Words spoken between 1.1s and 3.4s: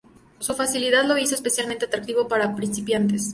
hizo especialmente atractivo para principiantes.